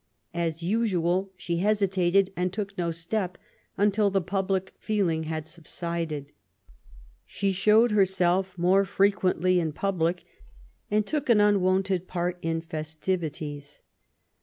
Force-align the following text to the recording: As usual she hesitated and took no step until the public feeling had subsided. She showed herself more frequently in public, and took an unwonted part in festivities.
As 0.33 0.63
usual 0.63 1.29
she 1.37 1.57
hesitated 1.57 2.33
and 2.35 2.51
took 2.51 2.75
no 2.75 2.89
step 2.89 3.37
until 3.77 4.09
the 4.09 4.19
public 4.19 4.73
feeling 4.79 5.25
had 5.25 5.45
subsided. 5.45 6.31
She 7.23 7.51
showed 7.51 7.91
herself 7.91 8.57
more 8.57 8.83
frequently 8.83 9.59
in 9.59 9.73
public, 9.73 10.23
and 10.89 11.05
took 11.05 11.29
an 11.29 11.39
unwonted 11.39 12.07
part 12.07 12.39
in 12.41 12.61
festivities. 12.61 13.81